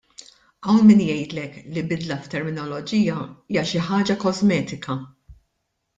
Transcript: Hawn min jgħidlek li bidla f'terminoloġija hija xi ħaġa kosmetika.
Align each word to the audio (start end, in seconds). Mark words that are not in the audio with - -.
Hawn 0.67 0.87
min 0.91 1.03
jgħidlek 1.07 1.59
li 1.75 1.83
bidla 1.91 2.17
f'terminoloġija 2.23 3.19
hija 3.27 3.67
xi 3.73 3.85
ħaġa 3.91 4.17
kosmetika. 4.25 5.01